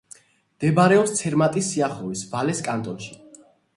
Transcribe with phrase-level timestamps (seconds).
[0.53, 3.13] მდებარეობს ცერმატის სიახლოვეს, ვალეს კანტონში.